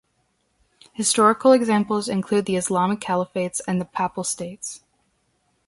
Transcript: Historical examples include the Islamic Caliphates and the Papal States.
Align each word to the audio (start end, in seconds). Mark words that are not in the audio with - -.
Historical 0.93 1.51
examples 1.51 2.07
include 2.09 2.47
the 2.47 2.55
Islamic 2.55 2.99
Caliphates 2.99 3.61
and 3.67 3.79
the 3.79 3.85
Papal 3.85 4.23
States. 4.23 4.81